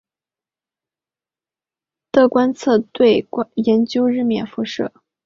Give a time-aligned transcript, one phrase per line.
[2.11, 4.91] 的观测队研究日冕辐射。